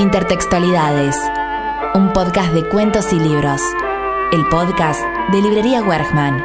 Intertextualidades, 0.00 1.14
un 1.94 2.10
podcast 2.14 2.54
de 2.54 2.66
cuentos 2.66 3.12
y 3.12 3.20
libros. 3.20 3.60
El 4.32 4.46
podcast 4.46 5.02
de 5.30 5.42
Librería 5.42 5.82
Wergman. 5.82 6.42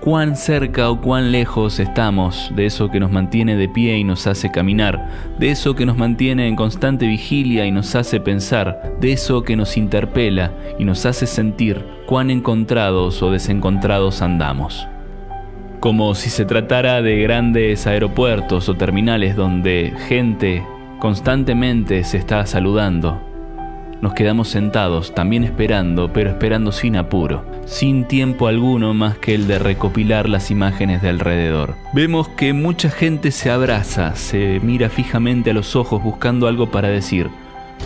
cuán 0.00 0.36
cerca 0.36 0.90
o 0.90 1.00
cuán 1.00 1.32
lejos 1.32 1.80
estamos 1.80 2.52
de 2.54 2.66
eso 2.66 2.88
que 2.88 3.00
nos 3.00 3.10
mantiene 3.10 3.56
de 3.56 3.68
pie 3.68 3.98
y 3.98 4.04
nos 4.04 4.28
hace 4.28 4.52
caminar, 4.52 5.08
de 5.38 5.50
eso 5.50 5.74
que 5.74 5.86
nos 5.86 5.96
mantiene 5.96 6.46
en 6.46 6.56
constante 6.56 7.06
vigilia 7.06 7.66
y 7.66 7.72
nos 7.72 7.96
hace 7.96 8.20
pensar, 8.20 8.94
de 9.00 9.12
eso 9.12 9.42
que 9.42 9.56
nos 9.56 9.76
interpela 9.76 10.52
y 10.78 10.84
nos 10.84 11.04
hace 11.04 11.26
sentir 11.26 11.84
cuán 12.06 12.30
encontrados 12.30 13.22
o 13.22 13.30
desencontrados 13.32 14.22
andamos. 14.22 14.86
Como 15.82 16.14
si 16.14 16.30
se 16.30 16.44
tratara 16.44 17.02
de 17.02 17.20
grandes 17.22 17.88
aeropuertos 17.88 18.68
o 18.68 18.76
terminales 18.76 19.34
donde 19.34 19.92
gente 20.06 20.64
constantemente 21.00 22.04
se 22.04 22.18
está 22.18 22.46
saludando, 22.46 23.20
nos 24.00 24.14
quedamos 24.14 24.46
sentados, 24.46 25.12
también 25.12 25.42
esperando, 25.42 26.12
pero 26.12 26.30
esperando 26.30 26.70
sin 26.70 26.94
apuro, 26.94 27.44
sin 27.64 28.04
tiempo 28.04 28.46
alguno 28.46 28.94
más 28.94 29.18
que 29.18 29.34
el 29.34 29.48
de 29.48 29.58
recopilar 29.58 30.28
las 30.28 30.52
imágenes 30.52 31.02
de 31.02 31.08
alrededor. 31.08 31.74
Vemos 31.92 32.28
que 32.28 32.52
mucha 32.52 32.88
gente 32.88 33.32
se 33.32 33.50
abraza, 33.50 34.14
se 34.14 34.60
mira 34.62 34.88
fijamente 34.88 35.50
a 35.50 35.54
los 35.54 35.74
ojos 35.74 36.00
buscando 36.00 36.46
algo 36.46 36.70
para 36.70 36.90
decir. 36.90 37.28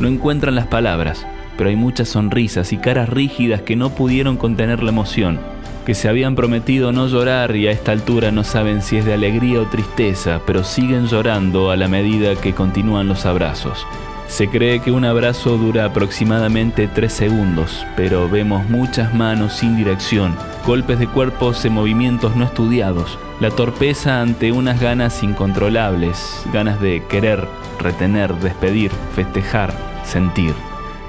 No 0.01 0.09
encuentran 0.09 0.55
las 0.55 0.67
palabras, 0.67 1.27
pero 1.57 1.71
hay 1.71 1.77
muchas 1.77 2.11
sonrisas 2.11 2.75
y 2.75 2.77
caras 2.77 3.09
rígidas 3.09 3.63
que 3.63 3.75
no 3.75 3.89
pudieron 3.89 4.37
contener 4.37 4.83
la 4.83 4.91
emoción, 4.91 5.41
que 5.87 5.95
se 5.95 6.09
habían 6.09 6.35
prometido 6.35 6.91
no 6.91 7.07
llorar 7.07 7.55
y 7.55 7.69
a 7.69 7.71
esta 7.71 7.93
altura 7.93 8.33
no 8.33 8.43
saben 8.43 8.83
si 8.83 8.97
es 8.97 9.05
de 9.05 9.15
alegría 9.15 9.61
o 9.61 9.67
tristeza, 9.67 10.41
pero 10.45 10.65
siguen 10.65 11.07
llorando 11.07 11.71
a 11.71 11.77
la 11.77 11.87
medida 11.87 12.35
que 12.35 12.55
continúan 12.55 13.07
los 13.07 13.25
abrazos. 13.25 13.87
Se 14.27 14.49
cree 14.49 14.81
que 14.81 14.91
un 14.91 15.05
abrazo 15.05 15.57
dura 15.57 15.85
aproximadamente 15.85 16.89
3 16.89 17.13
segundos, 17.13 17.87
pero 17.97 18.29
vemos 18.29 18.69
muchas 18.69 19.15
manos 19.15 19.53
sin 19.53 19.77
dirección, 19.77 20.35
golpes 20.67 20.99
de 20.99 21.07
cuerpos 21.07 21.65
en 21.65 21.75
movimientos 21.75 22.35
no 22.35 22.45
estudiados, 22.45 23.17
la 23.39 23.51
torpeza 23.51 24.21
ante 24.21 24.51
unas 24.51 24.81
ganas 24.81 25.23
incontrolables, 25.23 26.43
ganas 26.53 26.81
de 26.81 27.05
querer, 27.09 27.47
retener, 27.79 28.35
despedir, 28.35 28.91
festejar, 29.15 29.73
sentir. 30.05 30.55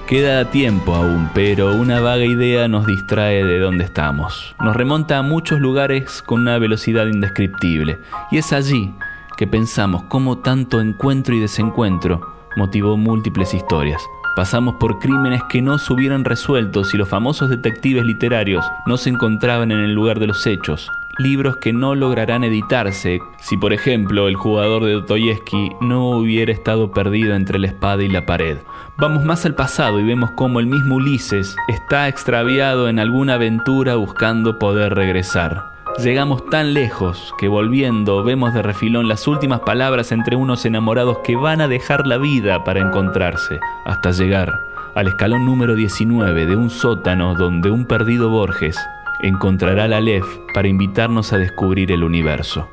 Queda 0.08 0.50
tiempo 0.52 0.96
aún, 0.96 1.30
pero 1.34 1.76
una 1.76 2.00
vaga 2.00 2.24
idea 2.24 2.70
nos 2.70 2.88
distrae 2.88 3.44
de 3.44 3.60
dónde 3.60 3.84
estamos. 3.84 4.56
Nos 4.64 4.74
remonta 4.74 5.18
a 5.18 5.22
muchos 5.22 5.60
lugares 5.60 6.22
con 6.22 6.40
una 6.40 6.58
velocidad 6.60 7.08
indescriptible, 7.08 8.00
y 8.32 8.38
es 8.38 8.54
allí 8.54 8.96
que 9.36 9.48
pensamos 9.48 10.04
cómo 10.04 10.38
tanto 10.38 10.80
encuentro 10.80 11.36
y 11.36 11.42
desencuentro 11.42 12.22
motivó 12.56 12.96
múltiples 12.96 13.54
historias. 13.54 14.02
Pasamos 14.38 14.76
por 14.76 15.00
crímenes 15.00 15.42
que 15.50 15.62
no 15.62 15.78
se 15.78 15.92
hubieran 15.92 16.24
resuelto 16.24 16.86
si 16.86 16.96
los 16.96 17.10
famosos 17.10 17.50
detectives 17.50 18.06
literarios 18.06 18.66
no 18.86 18.96
se 18.96 19.10
encontraban 19.10 19.74
en 19.74 19.80
el 19.80 19.92
lugar 19.92 20.22
de 20.22 20.28
los 20.28 20.48
hechos. 20.48 20.90
Libros 21.20 21.58
que 21.58 21.74
no 21.74 21.96
lograrán 21.96 22.44
editarse 22.44 23.22
si, 23.40 23.58
por 23.58 23.74
ejemplo, 23.74 24.28
el 24.28 24.36
jugador 24.36 24.86
de 24.86 24.94
Dostoyevsky 24.94 25.72
no 25.82 26.10
hubiera 26.10 26.52
estado 26.52 26.92
perdido 26.92 27.34
entre 27.34 27.58
la 27.58 27.68
espada 27.68 28.04
y 28.04 28.08
la 28.08 28.28
pared. 28.28 28.58
Vamos 28.98 29.24
más 29.24 29.44
al 29.46 29.56
pasado 29.56 30.00
y 30.00 30.04
vemos 30.04 30.32
cómo 30.32 30.60
el 30.60 30.68
mismo 30.68 30.96
Ulises 30.96 31.56
está 31.68 32.08
extraviado 32.08 32.88
en 32.88 33.00
alguna 33.00 33.34
aventura 33.34 33.96
buscando 33.96 34.60
poder 34.60 34.94
regresar. 34.94 35.76
Llegamos 35.98 36.46
tan 36.52 36.76
lejos 36.76 37.34
que 37.40 37.48
volviendo 37.48 38.24
vemos 38.24 38.54
de 38.54 38.62
refilón 38.62 39.08
las 39.08 39.28
últimas 39.28 39.62
palabras 39.62 40.12
entre 40.12 40.36
unos 40.36 40.66
enamorados 40.66 41.20
que 41.24 41.36
van 41.36 41.62
a 41.62 41.68
dejar 41.68 42.06
la 42.06 42.20
vida 42.20 42.64
para 42.64 42.82
encontrarse, 42.82 43.60
hasta 43.86 44.12
llegar 44.12 44.68
al 44.94 45.08
escalón 45.08 45.46
número 45.46 45.74
19 45.74 46.46
de 46.46 46.56
un 46.56 46.70
sótano 46.70 47.34
donde 47.34 47.72
un 47.72 47.86
perdido 47.86 48.30
Borges 48.30 48.78
encontrará 49.22 49.88
la 49.88 50.00
Lef 50.00 50.26
para 50.54 50.68
invitarnos 50.68 51.34
a 51.34 51.38
descubrir 51.38 51.92
el 51.92 52.04
universo. 52.04 52.68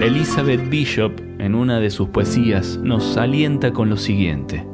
Elizabeth 0.00 0.68
Bishop, 0.68 1.20
en 1.38 1.54
una 1.54 1.78
de 1.78 1.90
sus 1.90 2.08
poesías, 2.08 2.78
nos 2.78 3.16
alienta 3.16 3.72
con 3.72 3.88
lo 3.90 3.96
siguiente. 3.96 4.66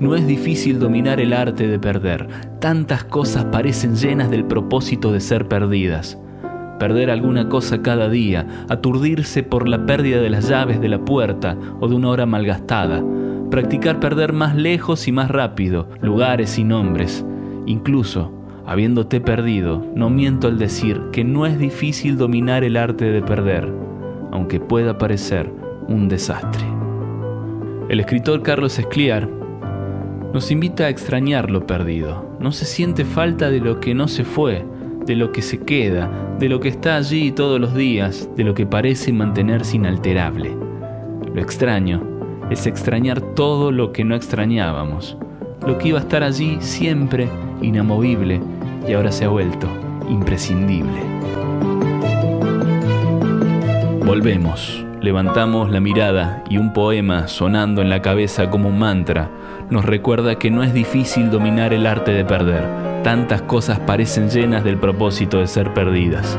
No 0.00 0.16
es 0.16 0.26
difícil 0.26 0.78
dominar 0.78 1.20
el 1.20 1.32
arte 1.32 1.68
de 1.68 1.78
perder. 1.78 2.26
Tantas 2.60 3.04
cosas 3.04 3.44
parecen 3.46 3.94
llenas 3.94 4.30
del 4.30 4.44
propósito 4.44 5.12
de 5.12 5.20
ser 5.20 5.46
perdidas. 5.48 6.18
Perder 6.78 7.10
alguna 7.10 7.48
cosa 7.48 7.80
cada 7.80 8.08
día, 8.08 8.66
aturdirse 8.68 9.44
por 9.44 9.68
la 9.68 9.86
pérdida 9.86 10.20
de 10.20 10.30
las 10.30 10.48
llaves 10.48 10.80
de 10.80 10.88
la 10.88 11.04
puerta 11.04 11.56
o 11.80 11.86
de 11.86 11.94
una 11.94 12.08
hora 12.08 12.26
malgastada. 12.26 13.02
Practicar 13.50 14.00
perder 14.00 14.32
más 14.32 14.56
lejos 14.56 15.06
y 15.06 15.12
más 15.12 15.30
rápido, 15.30 15.88
lugares 16.00 16.58
y 16.58 16.64
nombres. 16.64 17.24
Incluso, 17.66 18.33
habiéndote 18.66 19.20
perdido, 19.20 19.84
no 19.94 20.10
miento 20.10 20.48
al 20.48 20.58
decir 20.58 21.00
que 21.12 21.24
no 21.24 21.46
es 21.46 21.58
difícil 21.58 22.16
dominar 22.16 22.64
el 22.64 22.76
arte 22.76 23.04
de 23.06 23.22
perder, 23.22 23.70
aunque 24.32 24.60
pueda 24.60 24.98
parecer 24.98 25.52
un 25.88 26.08
desastre. 26.08 26.64
El 27.88 28.00
escritor 28.00 28.42
Carlos 28.42 28.78
Escliar 28.78 29.28
nos 30.32 30.50
invita 30.50 30.84
a 30.84 30.88
extrañar 30.88 31.50
lo 31.50 31.66
perdido. 31.66 32.36
No 32.40 32.50
se 32.50 32.64
siente 32.64 33.04
falta 33.04 33.50
de 33.50 33.60
lo 33.60 33.78
que 33.78 33.94
no 33.94 34.08
se 34.08 34.24
fue, 34.24 34.64
de 35.06 35.14
lo 35.14 35.30
que 35.30 35.42
se 35.42 35.60
queda, 35.60 36.10
de 36.38 36.48
lo 36.48 36.60
que 36.60 36.68
está 36.68 36.96
allí 36.96 37.30
todos 37.30 37.60
los 37.60 37.74
días, 37.74 38.28
de 38.34 38.44
lo 38.44 38.54
que 38.54 38.66
parece 38.66 39.12
mantenerse 39.12 39.76
inalterable. 39.76 40.56
Lo 41.32 41.40
extraño 41.40 42.02
es 42.50 42.66
extrañar 42.66 43.20
todo 43.20 43.70
lo 43.70 43.92
que 43.92 44.04
no 44.04 44.14
extrañábamos, 44.14 45.16
lo 45.66 45.78
que 45.78 45.88
iba 45.88 45.98
a 45.98 46.02
estar 46.02 46.22
allí 46.22 46.56
siempre 46.60 47.28
inamovible 47.62 48.40
y 48.86 48.92
ahora 48.92 49.12
se 49.12 49.24
ha 49.24 49.28
vuelto 49.28 49.68
imprescindible. 50.08 51.00
Volvemos, 54.04 54.84
levantamos 55.00 55.70
la 55.70 55.80
mirada 55.80 56.44
y 56.48 56.58
un 56.58 56.72
poema 56.72 57.28
sonando 57.28 57.82
en 57.82 57.90
la 57.90 58.02
cabeza 58.02 58.50
como 58.50 58.68
un 58.68 58.78
mantra 58.78 59.30
nos 59.70 59.86
recuerda 59.86 60.38
que 60.38 60.50
no 60.50 60.62
es 60.62 60.74
difícil 60.74 61.30
dominar 61.30 61.72
el 61.72 61.86
arte 61.86 62.12
de 62.12 62.24
perder. 62.24 63.02
Tantas 63.02 63.42
cosas 63.42 63.80
parecen 63.80 64.28
llenas 64.28 64.62
del 64.62 64.76
propósito 64.76 65.38
de 65.38 65.46
ser 65.46 65.72
perdidas. 65.72 66.38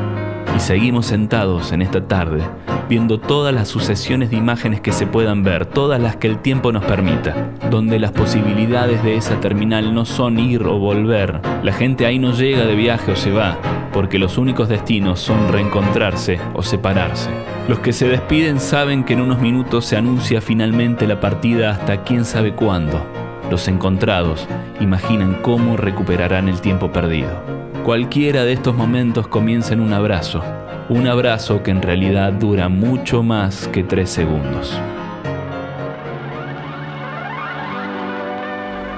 Y 0.56 0.60
seguimos 0.60 1.06
sentados 1.06 1.72
en 1.72 1.82
esta 1.82 2.06
tarde, 2.06 2.42
viendo 2.88 3.18
todas 3.18 3.54
las 3.54 3.68
sucesiones 3.68 4.30
de 4.30 4.36
imágenes 4.36 4.80
que 4.80 4.92
se 4.92 5.06
puedan 5.06 5.42
ver, 5.42 5.66
todas 5.66 6.00
las 6.00 6.16
que 6.16 6.28
el 6.28 6.38
tiempo 6.38 6.72
nos 6.72 6.84
permita, 6.84 7.50
donde 7.70 7.98
las 7.98 8.12
posibilidades 8.12 9.02
de 9.02 9.16
esa 9.16 9.40
terminal 9.40 9.94
no 9.94 10.04
son 10.04 10.38
ir 10.38 10.62
o 10.64 10.78
volver. 10.78 11.40
La 11.62 11.72
gente 11.72 12.06
ahí 12.06 12.18
no 12.18 12.32
llega 12.32 12.64
de 12.64 12.76
viaje 12.76 13.12
o 13.12 13.16
se 13.16 13.32
va, 13.32 13.58
porque 13.92 14.18
los 14.18 14.38
únicos 14.38 14.68
destinos 14.68 15.20
son 15.20 15.48
reencontrarse 15.48 16.38
o 16.54 16.62
separarse. 16.62 17.30
Los 17.68 17.80
que 17.80 17.92
se 17.92 18.08
despiden 18.08 18.60
saben 18.60 19.04
que 19.04 19.14
en 19.14 19.20
unos 19.20 19.40
minutos 19.40 19.84
se 19.84 19.96
anuncia 19.96 20.40
finalmente 20.40 21.06
la 21.06 21.20
partida 21.20 21.70
hasta 21.70 22.04
quién 22.04 22.24
sabe 22.24 22.54
cuándo. 22.54 23.04
Los 23.50 23.68
encontrados 23.68 24.46
imaginan 24.80 25.38
cómo 25.42 25.76
recuperarán 25.76 26.48
el 26.48 26.60
tiempo 26.60 26.92
perdido. 26.92 27.65
Cualquiera 27.86 28.42
de 28.42 28.52
estos 28.52 28.74
momentos 28.74 29.28
comienza 29.28 29.72
en 29.72 29.78
un 29.78 29.92
abrazo, 29.92 30.42
un 30.88 31.06
abrazo 31.06 31.62
que 31.62 31.70
en 31.70 31.82
realidad 31.82 32.32
dura 32.32 32.68
mucho 32.68 33.22
más 33.22 33.68
que 33.68 33.84
tres 33.84 34.10
segundos. 34.10 34.76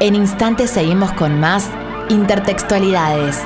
En 0.00 0.14
instantes 0.14 0.70
seguimos 0.70 1.12
con 1.12 1.38
más 1.38 1.70
intertextualidades. 2.08 3.44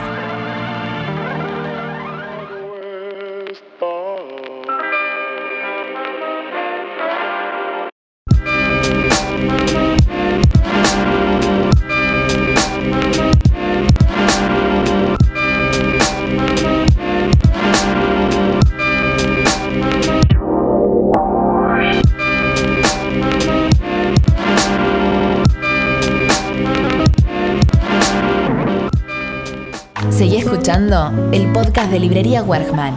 Escuchando 30.62 31.32
el 31.32 31.50
podcast 31.50 31.90
de 31.90 31.98
Librería 31.98 32.44
Wergman. 32.44 32.94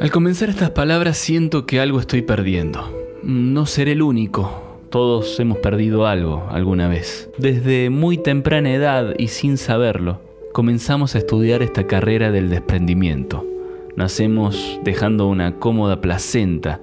Al 0.00 0.10
comenzar 0.10 0.48
estas 0.48 0.70
palabras 0.70 1.16
siento 1.16 1.64
que 1.64 1.78
algo 1.78 2.00
estoy 2.00 2.22
perdiendo. 2.22 2.92
No 3.22 3.66
seré 3.66 3.92
el 3.92 4.02
único. 4.02 4.80
Todos 4.90 5.38
hemos 5.38 5.58
perdido 5.58 6.08
algo 6.08 6.48
alguna 6.50 6.88
vez. 6.88 7.30
Desde 7.38 7.88
muy 7.88 8.18
temprana 8.18 8.74
edad 8.74 9.14
y 9.16 9.28
sin 9.28 9.58
saberlo, 9.58 10.20
comenzamos 10.52 11.14
a 11.14 11.18
estudiar 11.18 11.62
esta 11.62 11.86
carrera 11.86 12.32
del 12.32 12.50
desprendimiento. 12.50 13.46
Nacemos 13.94 14.80
dejando 14.82 15.28
una 15.28 15.60
cómoda 15.60 16.00
placenta. 16.00 16.80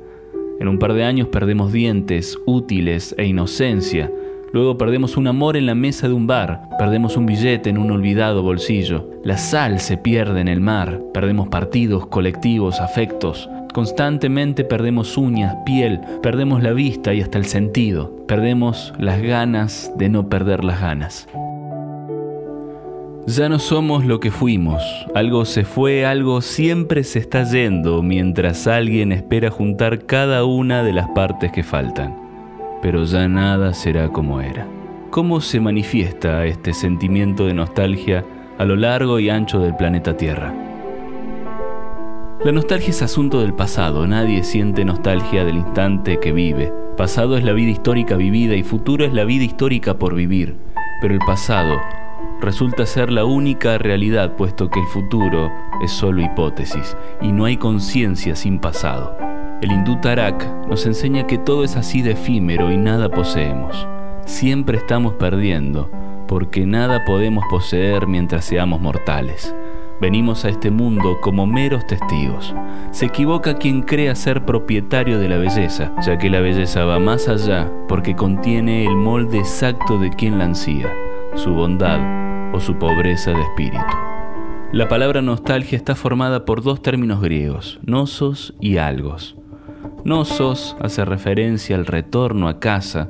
En 0.61 0.69
un 0.69 0.79
par 0.79 0.93
de 0.93 1.03
años 1.03 1.27
perdemos 1.27 1.73
dientes, 1.73 2.37
útiles 2.45 3.13
e 3.17 3.25
inocencia. 3.25 4.09
Luego 4.51 4.77
perdemos 4.77 5.15
un 5.15 5.27
amor 5.27 5.57
en 5.57 5.67
la 5.67 5.75
mesa 5.75 6.07
de 6.07 6.13
un 6.13 6.25
bar, 6.25 6.69
perdemos 6.79 7.17
un 7.17 7.27
billete 7.27 7.69
en 7.69 7.77
un 7.77 7.91
olvidado 7.91 8.41
bolsillo. 8.41 9.09
La 9.23 9.37
sal 9.37 9.79
se 9.79 9.97
pierde 9.97 10.41
en 10.41 10.47
el 10.47 10.59
mar, 10.59 11.01
perdemos 11.13 11.49
partidos, 11.49 12.07
colectivos, 12.07 12.79
afectos. 12.79 13.47
Constantemente 13.73 14.63
perdemos 14.63 15.17
uñas, 15.17 15.55
piel, 15.65 16.01
perdemos 16.23 16.63
la 16.63 16.73
vista 16.73 17.13
y 17.13 17.21
hasta 17.21 17.37
el 17.37 17.45
sentido. 17.45 18.25
Perdemos 18.27 18.93
las 18.97 19.21
ganas 19.21 19.91
de 19.95 20.09
no 20.09 20.29
perder 20.29 20.63
las 20.63 20.81
ganas. 20.81 21.27
Ya 23.27 23.47
no 23.47 23.59
somos 23.59 24.05
lo 24.05 24.19
que 24.19 24.31
fuimos. 24.31 24.81
Algo 25.13 25.45
se 25.45 25.63
fue, 25.63 26.07
algo 26.07 26.41
siempre 26.41 27.03
se 27.03 27.19
está 27.19 27.43
yendo 27.43 28.01
mientras 28.01 28.65
alguien 28.65 29.11
espera 29.11 29.51
juntar 29.51 30.07
cada 30.07 30.45
una 30.45 30.81
de 30.81 30.93
las 30.93 31.07
partes 31.09 31.51
que 31.51 31.61
faltan. 31.61 32.28
Pero 32.81 33.03
ya 33.03 33.27
nada 33.27 33.73
será 33.73 34.09
como 34.09 34.41
era. 34.41 34.67
¿Cómo 35.09 35.41
se 35.41 35.59
manifiesta 35.59 36.45
este 36.45 36.73
sentimiento 36.73 37.45
de 37.45 37.53
nostalgia 37.53 38.23
a 38.57 38.65
lo 38.65 38.75
largo 38.75 39.19
y 39.19 39.29
ancho 39.29 39.59
del 39.59 39.75
planeta 39.75 40.15
Tierra? 40.15 40.53
La 42.43 42.53
nostalgia 42.53 42.91
es 42.91 43.01
asunto 43.01 43.41
del 43.41 43.53
pasado, 43.53 44.07
nadie 44.07 44.45
siente 44.45 44.85
nostalgia 44.85 45.43
del 45.43 45.57
instante 45.57 46.19
que 46.21 46.31
vive. 46.31 46.71
Pasado 46.95 47.37
es 47.37 47.43
la 47.43 47.51
vida 47.51 47.71
histórica 47.71 48.15
vivida 48.15 48.55
y 48.55 48.63
futuro 48.63 49.03
es 49.03 49.13
la 49.13 49.25
vida 49.25 49.43
histórica 49.43 49.97
por 49.97 50.15
vivir. 50.15 50.55
Pero 51.01 51.13
el 51.13 51.19
pasado 51.19 51.77
resulta 52.39 52.85
ser 52.85 53.11
la 53.11 53.25
única 53.25 53.77
realidad 53.77 54.35
puesto 54.37 54.69
que 54.69 54.79
el 54.79 54.87
futuro 54.87 55.51
es 55.83 55.91
solo 55.91 56.21
hipótesis 56.21 56.95
y 57.21 57.31
no 57.33 57.45
hay 57.45 57.57
conciencia 57.57 58.35
sin 58.35 58.59
pasado. 58.59 59.28
El 59.61 59.73
hindú 59.73 59.97
Tarak 59.97 60.67
nos 60.67 60.85
enseña 60.85 61.27
que 61.27 61.37
todo 61.37 61.65
es 61.65 61.75
así 61.75 62.01
de 62.01 62.11
efímero 62.11 62.71
y 62.71 62.77
nada 62.77 63.09
poseemos. 63.09 63.87
Siempre 64.25 64.77
estamos 64.77 65.13
perdiendo 65.15 65.91
porque 66.29 66.65
nada 66.65 67.03
podemos 67.03 67.43
poseer 67.49 68.07
mientras 68.07 68.45
seamos 68.45 68.79
mortales. 68.79 69.53
Venimos 69.99 70.45
a 70.45 70.49
este 70.49 70.71
mundo 70.71 71.19
como 71.19 71.45
meros 71.45 71.85
testigos. 71.87 72.55
Se 72.91 73.07
equivoca 73.07 73.57
quien 73.57 73.81
crea 73.81 74.15
ser 74.15 74.45
propietario 74.45 75.19
de 75.19 75.27
la 75.27 75.37
belleza, 75.37 75.91
ya 76.05 76.17
que 76.17 76.29
la 76.29 76.39
belleza 76.39 76.85
va 76.85 76.99
más 76.99 77.27
allá 77.27 77.69
porque 77.89 78.15
contiene 78.15 78.85
el 78.85 78.95
molde 78.95 79.39
exacto 79.39 79.97
de 79.97 80.09
quien 80.11 80.37
la 80.37 80.45
ansía, 80.45 80.87
su 81.35 81.53
bondad 81.53 81.99
o 82.55 82.61
su 82.61 82.75
pobreza 82.75 83.31
de 83.31 83.41
espíritu. 83.41 83.83
La 84.71 84.87
palabra 84.87 85.21
nostalgia 85.21 85.75
está 85.75 85.95
formada 85.95 86.45
por 86.45 86.61
dos 86.61 86.81
términos 86.81 87.19
griegos, 87.21 87.79
nosos 87.83 88.53
y 88.61 88.77
algos. 88.77 89.35
Nosos 90.05 90.77
hace 90.79 91.03
referencia 91.03 91.75
al 91.75 91.85
retorno 91.85 92.47
a 92.47 92.59
casa, 92.59 93.09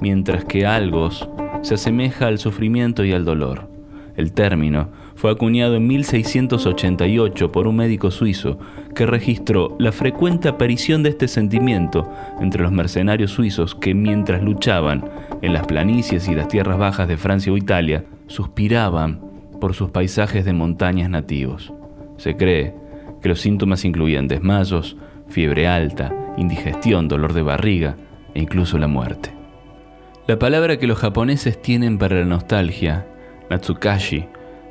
mientras 0.00 0.44
que 0.44 0.66
algos 0.66 1.28
se 1.62 1.74
asemeja 1.74 2.28
al 2.28 2.38
sufrimiento 2.38 3.04
y 3.04 3.12
al 3.12 3.24
dolor. 3.24 3.68
El 4.16 4.32
término 4.32 4.88
fue 5.14 5.30
acuñado 5.30 5.76
en 5.76 5.86
1688 5.86 7.52
por 7.52 7.66
un 7.66 7.76
médico 7.76 8.10
suizo 8.10 8.58
que 8.94 9.06
registró 9.06 9.76
la 9.78 9.92
frecuente 9.92 10.48
aparición 10.48 11.02
de 11.02 11.10
este 11.10 11.28
sentimiento 11.28 12.08
entre 12.40 12.62
los 12.62 12.72
mercenarios 12.72 13.32
suizos 13.32 13.74
que 13.74 13.94
mientras 13.94 14.42
luchaban 14.42 15.08
en 15.42 15.52
las 15.52 15.66
planicies 15.66 16.28
y 16.28 16.34
las 16.34 16.48
tierras 16.48 16.78
bajas 16.78 17.08
de 17.08 17.16
Francia 17.16 17.52
o 17.52 17.56
Italia, 17.56 18.04
suspiraban 18.26 19.20
por 19.60 19.74
sus 19.74 19.90
paisajes 19.90 20.44
de 20.44 20.52
montañas 20.52 21.10
nativos. 21.10 21.72
Se 22.16 22.36
cree 22.36 22.74
que 23.22 23.28
los 23.28 23.40
síntomas 23.40 23.84
incluían 23.84 24.28
desmayos, 24.28 24.96
fiebre 25.28 25.68
alta, 25.68 26.12
indigestión, 26.38 27.08
dolor 27.08 27.32
de 27.32 27.42
barriga 27.42 27.96
e 28.34 28.40
incluso 28.40 28.78
la 28.78 28.86
muerte. 28.86 29.32
La 30.26 30.38
palabra 30.38 30.78
que 30.78 30.86
los 30.86 30.98
japoneses 30.98 31.60
tienen 31.60 31.98
para 31.98 32.16
la 32.16 32.24
nostalgia, 32.24 33.06
Natsukashi, 33.50 34.26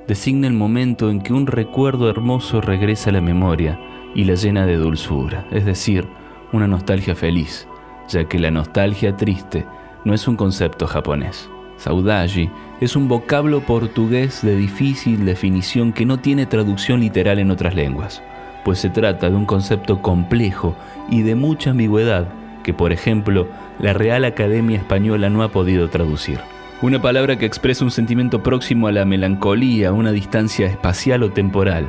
designa 0.07 0.47
el 0.47 0.53
momento 0.53 1.09
en 1.09 1.21
que 1.21 1.33
un 1.33 1.47
recuerdo 1.47 2.09
hermoso 2.09 2.61
regresa 2.61 3.09
a 3.09 3.13
la 3.13 3.21
memoria 3.21 3.79
y 4.15 4.23
la 4.23 4.35
llena 4.35 4.65
de 4.65 4.77
dulzura, 4.77 5.47
es 5.51 5.65
decir, 5.65 6.07
una 6.53 6.67
nostalgia 6.67 7.15
feliz, 7.15 7.67
ya 8.07 8.25
que 8.25 8.39
la 8.39 8.51
nostalgia 8.51 9.15
triste 9.17 9.65
no 10.05 10.13
es 10.13 10.27
un 10.27 10.35
concepto 10.37 10.87
japonés. 10.87 11.49
Saudade 11.77 12.49
es 12.81 12.95
un 12.95 13.07
vocablo 13.07 13.61
portugués 13.61 14.41
de 14.41 14.55
difícil 14.55 15.25
definición 15.25 15.93
que 15.93 16.05
no 16.05 16.19
tiene 16.19 16.45
traducción 16.45 17.01
literal 17.01 17.39
en 17.39 17.51
otras 17.51 17.75
lenguas, 17.75 18.23
pues 18.63 18.79
se 18.79 18.89
trata 18.89 19.29
de 19.29 19.35
un 19.35 19.45
concepto 19.45 20.01
complejo 20.01 20.75
y 21.09 21.21
de 21.21 21.35
mucha 21.35 21.71
ambigüedad 21.71 22.27
que, 22.63 22.73
por 22.73 22.91
ejemplo, 22.91 23.47
la 23.79 23.93
Real 23.93 24.25
Academia 24.25 24.77
Española 24.77 25.29
no 25.29 25.43
ha 25.43 25.49
podido 25.49 25.89
traducir. 25.89 26.39
Una 26.81 27.01
palabra 27.01 27.37
que 27.37 27.45
expresa 27.45 27.83
un 27.83 27.91
sentimiento 27.91 28.43
próximo 28.43 28.87
a 28.87 28.91
la 28.91 29.05
melancolía, 29.05 29.93
una 29.93 30.11
distancia 30.11 30.67
espacial 30.67 31.23
o 31.23 31.31
temporal. 31.31 31.87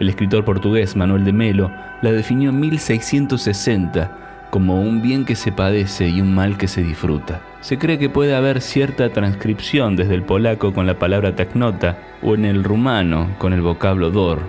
El 0.00 0.08
escritor 0.08 0.44
portugués 0.44 0.96
Manuel 0.96 1.24
de 1.24 1.32
Melo 1.32 1.70
la 2.00 2.12
definió 2.12 2.50
en 2.50 2.60
1660 2.60 4.48
como 4.50 4.80
un 4.80 5.02
bien 5.02 5.24
que 5.24 5.34
se 5.34 5.50
padece 5.50 6.08
y 6.08 6.20
un 6.20 6.34
mal 6.34 6.56
que 6.56 6.68
se 6.68 6.82
disfruta. 6.82 7.40
Se 7.60 7.78
cree 7.78 7.98
que 7.98 8.10
puede 8.10 8.34
haber 8.34 8.60
cierta 8.60 9.10
transcripción 9.10 9.96
desde 9.96 10.14
el 10.14 10.22
polaco 10.22 10.72
con 10.72 10.86
la 10.86 10.98
palabra 10.98 11.34
tacnota 11.34 11.98
o 12.22 12.34
en 12.34 12.44
el 12.44 12.64
rumano 12.64 13.30
con 13.38 13.52
el 13.52 13.62
vocablo 13.62 14.10
dor, 14.10 14.42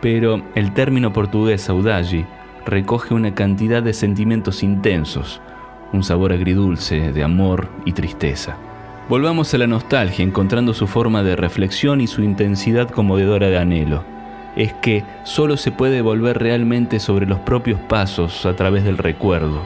pero 0.00 0.42
el 0.54 0.72
término 0.74 1.12
portugués 1.12 1.62
saudade 1.62 2.26
recoge 2.66 3.14
una 3.14 3.34
cantidad 3.34 3.82
de 3.82 3.92
sentimientos 3.92 4.62
intensos, 4.62 5.40
un 5.92 6.02
sabor 6.02 6.32
agridulce 6.32 7.12
de 7.12 7.24
amor 7.24 7.68
y 7.84 7.92
tristeza. 7.92 8.56
Volvamos 9.08 9.52
a 9.54 9.58
la 9.58 9.66
nostalgia 9.66 10.24
encontrando 10.24 10.74
su 10.74 10.86
forma 10.86 11.22
de 11.22 11.36
reflexión 11.36 12.00
y 12.00 12.06
su 12.06 12.22
intensidad 12.22 12.90
conmovedora 12.90 13.48
de 13.48 13.58
anhelo 13.58 14.18
es 14.58 14.72
que 14.72 15.04
solo 15.22 15.56
se 15.56 15.70
puede 15.70 16.02
volver 16.02 16.38
realmente 16.38 16.98
sobre 16.98 17.26
los 17.26 17.38
propios 17.38 17.78
pasos 17.82 18.44
a 18.44 18.56
través 18.56 18.82
del 18.82 18.98
recuerdo. 18.98 19.62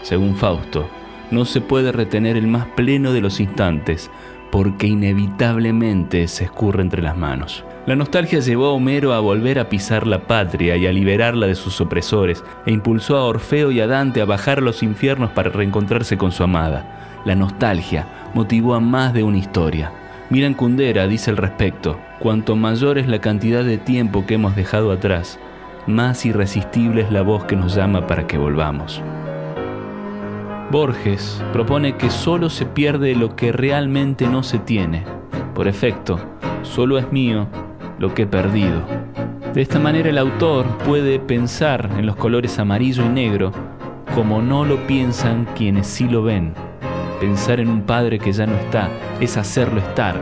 Según 0.00 0.34
Fausto, 0.34 0.88
no 1.30 1.44
se 1.44 1.60
puede 1.60 1.92
retener 1.92 2.38
el 2.38 2.46
más 2.46 2.66
pleno 2.68 3.12
de 3.12 3.20
los 3.20 3.38
instantes, 3.38 4.10
porque 4.50 4.86
inevitablemente 4.86 6.26
se 6.26 6.44
escurre 6.44 6.80
entre 6.80 7.02
las 7.02 7.18
manos. 7.18 7.64
La 7.86 7.96
nostalgia 7.96 8.40
llevó 8.40 8.66
a 8.66 8.72
Homero 8.72 9.14
a 9.14 9.20
volver 9.20 9.58
a 9.58 9.70
pisar 9.70 10.06
la 10.06 10.26
patria 10.26 10.76
y 10.76 10.86
a 10.86 10.92
liberarla 10.92 11.46
de 11.46 11.54
sus 11.54 11.80
opresores, 11.80 12.44
e 12.66 12.72
impulsó 12.72 13.16
a 13.16 13.24
Orfeo 13.24 13.70
y 13.70 13.80
a 13.80 13.86
Dante 13.86 14.20
a 14.20 14.26
bajar 14.26 14.58
a 14.58 14.60
los 14.60 14.82
infiernos 14.82 15.30
para 15.30 15.48
reencontrarse 15.48 16.18
con 16.18 16.30
su 16.30 16.42
amada. 16.42 17.20
La 17.24 17.34
nostalgia 17.34 18.06
motivó 18.34 18.74
a 18.74 18.80
más 18.80 19.14
de 19.14 19.22
una 19.22 19.38
historia. 19.38 19.92
Miran 20.28 20.52
Kundera 20.52 21.06
dice 21.06 21.30
al 21.30 21.38
respecto, 21.38 21.98
cuanto 22.18 22.54
mayor 22.54 22.98
es 22.98 23.08
la 23.08 23.20
cantidad 23.20 23.64
de 23.64 23.78
tiempo 23.78 24.26
que 24.26 24.34
hemos 24.34 24.54
dejado 24.54 24.92
atrás, 24.92 25.38
más 25.86 26.26
irresistible 26.26 27.00
es 27.00 27.10
la 27.10 27.22
voz 27.22 27.44
que 27.44 27.56
nos 27.56 27.74
llama 27.74 28.06
para 28.06 28.26
que 28.26 28.36
volvamos. 28.36 29.02
Borges 30.70 31.42
propone 31.52 31.96
que 31.96 32.10
solo 32.10 32.50
se 32.50 32.66
pierde 32.66 33.16
lo 33.16 33.34
que 33.34 33.52
realmente 33.52 34.28
no 34.28 34.42
se 34.42 34.58
tiene. 34.58 35.04
Por 35.54 35.66
efecto, 35.66 36.20
solo 36.62 36.98
es 36.98 37.10
mío 37.10 37.48
lo 38.00 38.12
que 38.14 38.22
he 38.22 38.26
perdido. 38.26 38.82
De 39.54 39.62
esta 39.62 39.78
manera 39.78 40.08
el 40.08 40.18
autor 40.18 40.66
puede 40.86 41.20
pensar 41.20 41.88
en 41.96 42.06
los 42.06 42.16
colores 42.16 42.58
amarillo 42.58 43.04
y 43.04 43.08
negro 43.08 43.52
como 44.14 44.42
no 44.42 44.64
lo 44.64 44.86
piensan 44.86 45.46
quienes 45.54 45.86
sí 45.86 46.08
lo 46.08 46.22
ven. 46.22 46.54
Pensar 47.20 47.60
en 47.60 47.68
un 47.68 47.82
padre 47.82 48.18
que 48.18 48.32
ya 48.32 48.46
no 48.46 48.56
está 48.56 48.88
es 49.20 49.36
hacerlo 49.36 49.80
estar. 49.80 50.16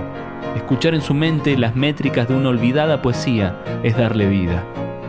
Escuchar 0.56 0.94
en 0.94 1.00
su 1.00 1.14
mente 1.14 1.56
las 1.56 1.76
métricas 1.76 2.28
de 2.28 2.35
una 2.35 2.49
olvidada 2.49 3.00
poesía 3.00 3.56
es 3.82 3.97
darle 3.97 4.26
vida, 4.26 4.64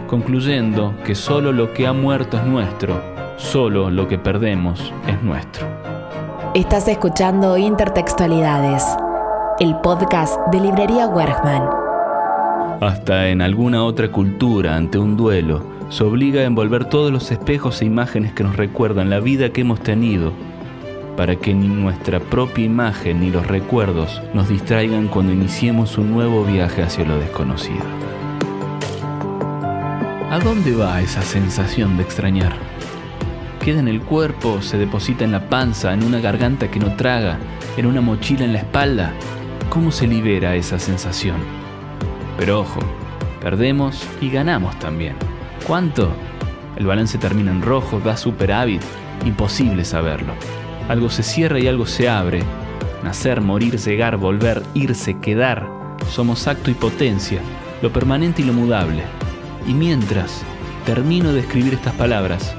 concluyendo 0.08 0.94
que 1.04 1.16
solo 1.16 1.52
lo 1.52 1.74
que 1.74 1.88
ha 1.88 1.94
muerto 1.94 2.38
es 2.38 2.46
nuestro, 2.46 3.02
solo 3.38 3.90
lo 3.90 4.08
que 4.08 4.20
perdemos 4.20 4.94
es 5.08 5.22
nuestro. 5.24 5.66
Estás 6.54 6.88
escuchando 6.88 7.58
Intertextualidades, 7.58 8.86
el 9.60 9.76
podcast 9.78 10.40
de 10.52 10.60
Librería 10.62 11.08
Wergman. 11.08 11.79
Hasta 12.82 13.28
en 13.28 13.42
alguna 13.42 13.84
otra 13.84 14.10
cultura, 14.10 14.78
ante 14.78 14.98
un 14.98 15.18
duelo, 15.18 15.66
se 15.90 16.04
obliga 16.06 16.42
a 16.42 16.46
envolver 16.46 16.86
todos 16.86 17.12
los 17.12 17.30
espejos 17.30 17.82
e 17.82 17.86
imágenes 17.86 18.32
que 18.32 18.44
nos 18.44 18.56
recuerdan 18.56 19.10
la 19.10 19.20
vida 19.20 19.50
que 19.50 19.62
hemos 19.62 19.82
tenido 19.82 20.32
para 21.18 21.36
que 21.36 21.54
ni 21.54 21.68
nuestra 21.68 22.22
propia 22.22 22.64
imagen 22.64 23.20
ni 23.20 23.32
los 23.32 23.46
recuerdos 23.46 24.22
nos 24.34 24.48
distraigan 24.48 25.10
cuando 25.10 25.34
iniciemos 25.34 25.98
un 25.98 26.12
nuevo 26.12 26.46
viaje 26.46 26.82
hacia 26.82 27.04
lo 27.04 27.20
desconocido. 27.20 27.84
¿A 30.32 30.40
dónde 30.42 30.74
va 30.74 31.02
esa 31.02 31.22
sensación 31.22 31.98
de 31.98 32.04
extrañar? 32.04 32.54
¿Queda 33.60 33.82
en 33.82 33.90
el 33.90 34.00
cuerpo, 34.00 34.62
se 34.62 34.78
deposita 34.78 35.26
en 35.26 35.34
la 35.34 35.50
panza, 35.50 35.94
en 35.94 36.04
una 36.04 36.22
garganta 36.22 36.72
que 36.72 36.80
no 36.80 36.96
traga, 36.96 37.40
en 37.76 37.88
una 37.88 38.00
mochila 38.00 38.46
en 38.46 38.54
la 38.54 38.60
espalda? 38.60 39.12
¿Cómo 39.70 39.92
se 39.92 40.08
libera 40.08 40.56
esa 40.56 40.80
sensación? 40.80 41.69
Pero 42.40 42.62
ojo, 42.62 42.80
perdemos 43.42 44.08
y 44.22 44.30
ganamos 44.30 44.80
también. 44.80 45.16
¿Cuánto? 45.68 46.10
El 46.78 46.86
balance 46.86 47.18
termina 47.18 47.52
en 47.52 47.62
rojo, 47.62 48.00
da 48.00 48.16
superávit, 48.16 48.82
imposible 49.26 49.84
saberlo. 49.84 50.32
Algo 50.88 51.10
se 51.10 51.22
cierra 51.22 51.60
y 51.60 51.68
algo 51.68 51.86
se 51.86 52.08
abre. 52.08 52.42
Nacer, 53.04 53.42
morir, 53.42 53.78
llegar, 53.78 54.16
volver, 54.16 54.64
irse, 54.74 55.20
quedar. 55.20 55.68
Somos 56.10 56.48
acto 56.48 56.72
y 56.72 56.76
potencia, 56.76 57.42
lo 57.82 57.92
permanente 57.92 58.42
y 58.42 58.46
lo 58.46 58.54
mudable. 58.54 59.04
Y 59.68 59.74
mientras 59.74 60.42
termino 60.86 61.34
de 61.34 61.42
escribir 61.42 61.74
estas 61.74 61.94
palabras, 61.96 62.56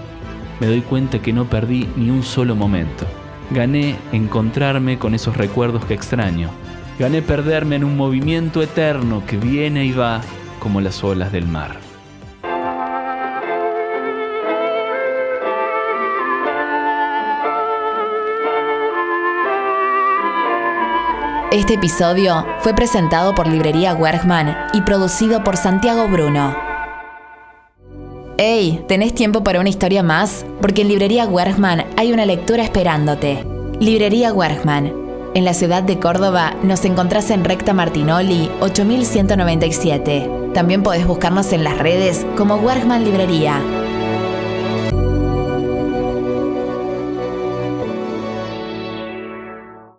me 0.60 0.66
doy 0.66 0.82
cuenta 0.82 1.22
que 1.22 1.32
no 1.32 1.46
perdí 1.46 1.88
ni 1.96 2.10
un 2.10 2.22
solo 2.22 2.54
momento. 2.54 3.06
Gané 3.50 3.96
encontrarme 4.12 4.98
con 4.98 5.14
esos 5.14 5.38
recuerdos 5.38 5.86
que 5.86 5.94
extraño. 5.94 6.50
Gané 7.00 7.22
perderme 7.22 7.76
en 7.76 7.84
un 7.84 7.96
movimiento 7.96 8.60
eterno 8.60 9.22
que 9.26 9.38
viene 9.38 9.86
y 9.86 9.92
va 9.92 10.20
como 10.58 10.82
las 10.82 11.02
olas 11.02 11.32
del 11.32 11.46
mar. 11.46 11.78
Este 21.50 21.72
episodio 21.72 22.46
fue 22.58 22.74
presentado 22.74 23.34
por 23.34 23.46
Librería 23.46 23.94
Wergman 23.94 24.54
y 24.74 24.82
producido 24.82 25.42
por 25.42 25.56
Santiago 25.56 26.06
Bruno. 26.06 26.54
Hey, 28.36 28.84
¿tenés 28.88 29.14
tiempo 29.14 29.42
para 29.42 29.60
una 29.60 29.70
historia 29.70 30.02
más? 30.02 30.44
Porque 30.60 30.82
en 30.82 30.88
Librería 30.88 31.26
Wergman 31.26 31.86
hay 31.96 32.12
una 32.12 32.26
lectura 32.26 32.62
esperándote. 32.62 33.42
Librería 33.80 34.34
Wergman. 34.34 35.09
En 35.32 35.44
la 35.44 35.54
ciudad 35.54 35.84
de 35.84 36.00
Córdoba 36.00 36.56
nos 36.64 36.84
encontrás 36.84 37.30
en 37.30 37.44
Recta 37.44 37.72
Martinoli 37.72 38.50
8197. 38.60 40.28
También 40.54 40.82
podés 40.82 41.06
buscarnos 41.06 41.52
en 41.52 41.62
las 41.62 41.78
redes 41.78 42.26
como 42.36 42.56
Wergman 42.56 43.04
Librería. 43.04 43.62